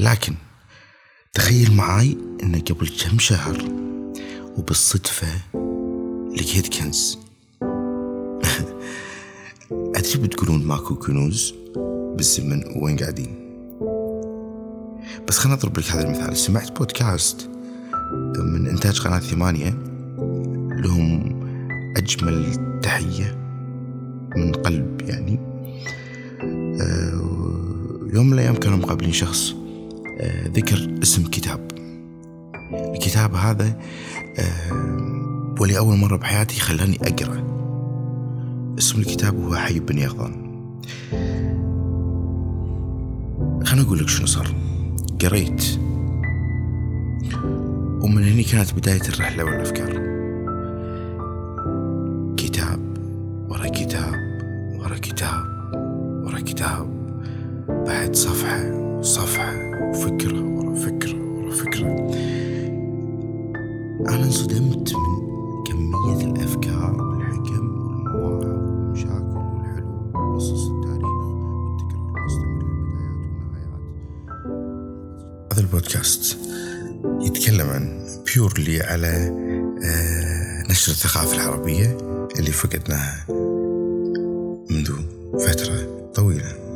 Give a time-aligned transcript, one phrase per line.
[0.00, 0.34] لكن
[1.32, 3.58] تخيل معاي إن قبل كم شهر
[4.58, 5.28] وبالصدفة
[6.36, 7.18] لقيت كنز.
[9.96, 11.54] أدري بتقولون ماكو كنوز
[12.16, 13.34] بالزمن وين قاعدين.
[15.28, 16.36] بس خلنا أضرب لك هذا المثال.
[16.36, 17.50] سمعت بودكاست
[18.38, 19.70] من إنتاج قناة ثمانية
[20.70, 21.40] لهم
[21.96, 22.46] أجمل
[22.82, 23.36] تحية
[24.36, 25.38] من قلب يعني.
[26.80, 27.20] آه،
[28.14, 29.59] يوم من الأيام كانوا مقابلين شخص.
[30.54, 31.68] ذكر اسم كتاب.
[32.94, 33.80] الكتاب هذا
[35.60, 37.44] ولأول مرة بحياتي خلاني أقرأ.
[38.78, 40.50] اسم الكتاب هو حي بن يقظان
[43.64, 44.54] خلنا أقول لك شنو صار.
[45.22, 45.64] قريت.
[48.02, 49.90] ومن هني كانت بداية الرحلة والأفكار.
[52.36, 52.80] كتاب
[53.48, 54.14] ورا كتاب
[54.78, 55.44] ورا كتاب
[56.24, 57.00] ورا كتاب.
[57.68, 61.88] بعد صفحة صفحة وفكرة ورا فكرة ورا فكرة.
[64.08, 73.82] أنا انصدمت من كمية الأفكار والحكم والمواعظ والمشاكل والحلول وقصص التاريخ والتكرار المستمر للبدايات والنهايات.
[75.52, 76.38] هذا البودكاست
[77.20, 79.08] يتكلم عن بيورلي على
[79.84, 81.98] آه، نشر الثقافة العربية
[82.38, 83.26] اللي فقدناها
[84.70, 84.92] منذ
[85.38, 86.69] فترة طويلة.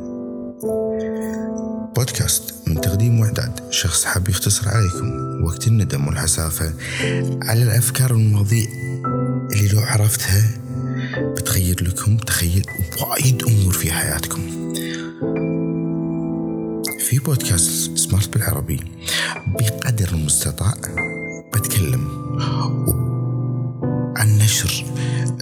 [2.74, 6.74] من تقديم وإعداد شخص حاب يختصر عليكم وقت الندم والحسافة
[7.42, 8.66] على الأفكار والمواضيع
[9.52, 10.50] اللي لو عرفتها
[11.16, 12.66] بتغير لكم تخيل
[13.00, 14.40] وايد أمور في حياتكم.
[17.00, 18.80] في بودكاست سمارت بالعربي
[19.46, 20.74] بقدر المستطاع
[21.54, 22.08] بتكلم
[24.16, 24.84] عن نشر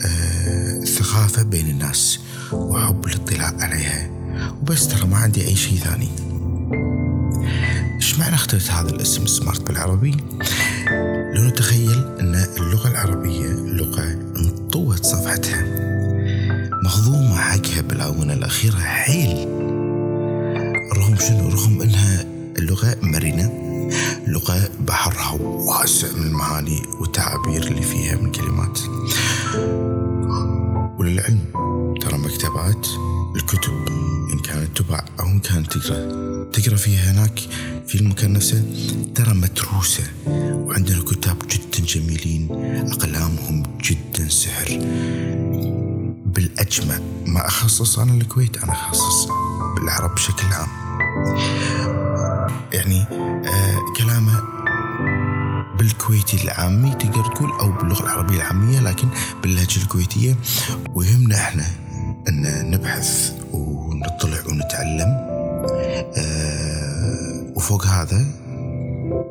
[0.04, 2.18] آه، الثقافة بين الناس
[2.52, 4.10] وحب الاطلاع عليها.
[4.60, 6.08] وبس ترى ما عندي أي شيء ثاني.
[7.96, 10.16] إيش معنى اخترت هذا الاسم سمارت بالعربي؟
[11.34, 15.62] لو نتخيل أن اللغة العربية لغة انطوت صفحتها.
[16.84, 19.48] مهضومة حقها بالآونة الأخيرة حيل.
[20.96, 22.24] رغم شنو؟ رغم أنها
[22.58, 23.52] اللغة مرنة
[24.26, 28.18] لغة بحرها واسع من المعاني والتعابير اللي فيها.
[35.72, 36.50] تقرأ.
[36.52, 37.38] تقرأ فيها هناك
[37.86, 38.62] في المكان نفسه.
[39.14, 40.04] ترى متروسة.
[40.26, 42.48] وعندنا كتاب جدا جميلين.
[42.92, 44.78] أقلامهم جدا سحر.
[46.26, 49.28] بالأجمع ما أخصص أنا الكويت أنا أخصص
[49.76, 50.68] بالعرب بشكل عام.
[52.72, 54.42] يعني آه كلامه
[55.78, 59.08] بالكويتي العامي تقدر تقول أو باللغة العربية العامية لكن
[59.42, 60.36] باللهجة الكويتية.
[60.94, 61.66] ويهمنا إحنا
[62.28, 65.31] أن نبحث ونطلع ونتعلم.
[67.62, 68.26] وفوق هذا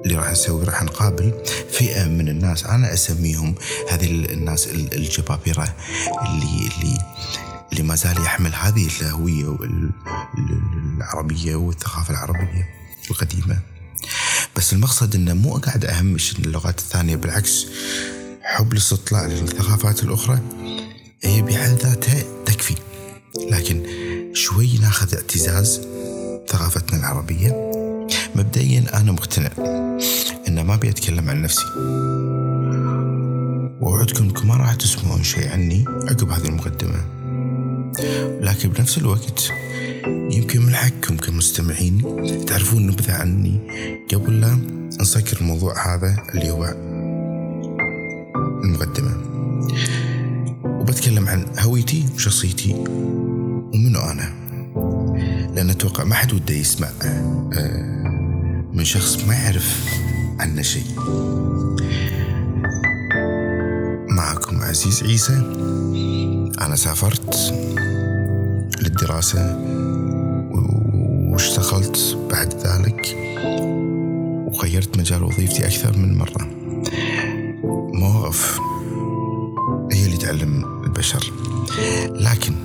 [0.05, 1.33] اللي راح نسوي راح نقابل
[1.71, 2.65] فئة من الناس.
[2.65, 3.55] أنا أسميهم
[3.89, 5.75] هذه الناس الجبابرة
[6.25, 6.97] اللي اللي
[7.71, 9.57] اللي ما زال يحمل هذه الهوية
[10.97, 12.69] العربية والثقافة العربية
[13.09, 13.59] القديمة.
[14.55, 17.65] بس المقصد إنه مو قاعد اهمش اللغات الثانية بالعكس
[18.41, 20.39] حب الاستطلاع للثقافات الأخرى
[21.23, 22.75] هي بحد ذاتها تكفي.
[23.51, 23.85] لكن
[24.33, 25.81] شوي ناخذ اعتزاز
[26.47, 27.70] ثقافتنا العربية.
[28.35, 29.49] مبدئيا أنا مقتنع
[30.47, 31.65] إن ما أبي أتكلم عن نفسي.
[33.81, 37.05] واوعدكم أنكم ما راح تسمعون شيء عني عقب هذه المقدمة.
[38.41, 39.51] لكن بنفس الوقت
[40.07, 42.01] يمكن من حقكم كمستمعين
[42.47, 43.59] تعرفون نبذة عني
[44.13, 44.59] قبل لا
[45.01, 46.65] نسكر الموضوع هذا اللي هو
[48.63, 49.17] المقدمة.
[50.65, 52.73] وبتكلم عن هويتي وشخصيتي
[53.73, 54.41] ومنو أنا.
[55.55, 58.20] لأن أتوقع ما حد وده يسمع آه،
[58.81, 59.85] من شخص ما يعرف
[60.39, 60.85] عنا شيء.
[64.09, 65.33] معكم عزيز عيسى.
[66.61, 67.35] أنا سافرت
[68.81, 69.57] للدراسة
[71.31, 73.17] واشتغلت بعد ذلك
[74.53, 76.47] وغيرت مجال وظيفتي أكثر من مرة.
[77.93, 78.59] مواقف
[79.91, 81.33] هي اللي تعلم البشر.
[82.07, 82.55] لكن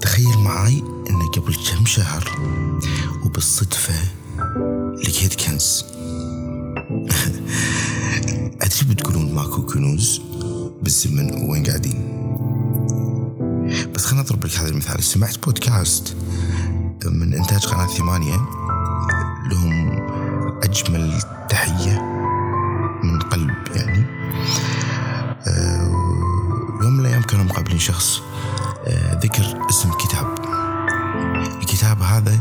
[0.00, 2.38] تخيل معاي أن قبل كم شهر
[3.24, 3.94] وبالصدفة
[5.58, 5.84] لقيت كنز
[8.62, 10.20] أدري بتقولون ماكو كنوز
[10.82, 12.18] بالزمن وين قاعدين.
[13.94, 15.04] بس خلنا أضرب لك هذا المثال.
[15.04, 16.16] سمعت بودكاست
[17.04, 18.36] من إنتاج قناة ثمانية
[19.50, 20.02] لهم
[20.62, 22.02] أجمل تحية
[23.02, 24.04] من قلب يعني.
[25.46, 25.90] آه،
[26.82, 28.20] يوم من الأيام كانوا مقابلين شخص
[28.86, 30.38] آه، ذكر اسم كتاب.
[31.60, 32.40] الكتاب هذا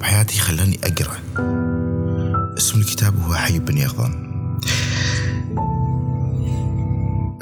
[0.00, 1.16] بحياتي خلاني أقرأ.
[2.58, 4.30] اسم الكتاب هو حي بن يقظان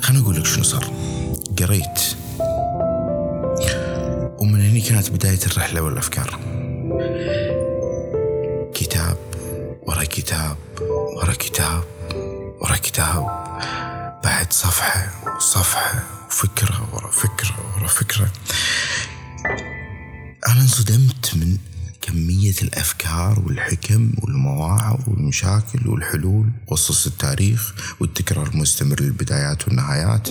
[0.00, 0.84] خليني أقول لك شنو صار.
[1.58, 2.00] قريت.
[4.38, 6.40] ومن هني كانت بداية الرحلة والأفكار.
[8.74, 9.16] كتاب
[9.82, 10.56] ورا كتاب
[11.16, 11.84] ورا كتاب
[12.60, 13.26] ورا كتاب.
[14.24, 18.28] بعد صفحة وصفحة وفكرة ورا فكرة ورا فكرة.
[20.48, 21.56] أنا انصدمت من
[22.08, 30.28] كمية الأفكار والحكم والمواعظ والمشاكل والحلول قصص التاريخ والتكرار المستمر للبدايات والنهايات.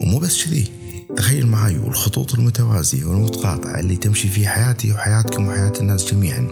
[0.00, 0.68] ومو بس كذي.
[1.16, 6.48] تخيل معي والخطوط المتوازية والمتقاطعة اللي تمشي في حياتي وحياتكم وحياة الناس جميعا.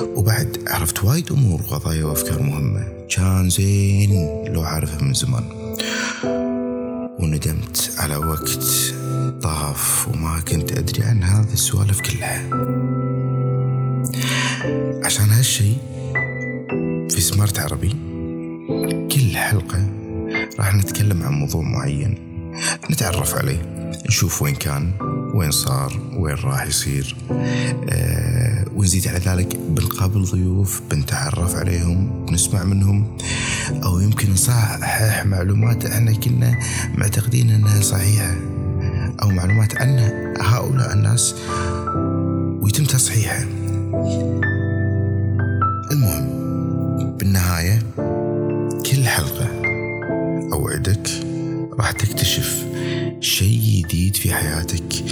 [0.00, 2.88] وبعد عرفت وايد أمور وقضايا وأفكار مهمة.
[3.16, 5.44] كان زين لو عارفها من زمان.
[7.18, 8.58] وندمت على وقت
[9.42, 12.50] طاف وما كنت أدري عن هذه السوالف كلها.
[15.04, 15.72] عشان هالشي
[17.10, 17.88] في سمارت عربي
[19.12, 19.86] كل حلقة
[20.58, 22.14] راح نتكلم عن موضوع معين
[22.90, 23.62] نتعرف عليه
[24.08, 24.92] نشوف وين كان
[25.34, 27.16] وين صار وين راح يصير
[27.90, 33.16] آه ونزيد على ذلك بنقابل ضيوف بنتعرف عليهم بنسمع منهم
[33.84, 36.58] أو يمكن نصحح معلومات إحنا كنا
[36.98, 38.34] معتقدين أنها صحيحة
[39.22, 39.98] أو معلومات عن
[40.40, 41.34] هؤلاء الناس
[42.62, 43.46] ويتم تصحيحها.
[52.10, 52.66] تكتشف
[53.20, 55.04] شيء جديد في حياتك.